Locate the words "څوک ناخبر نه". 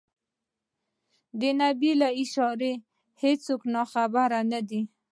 3.45-4.59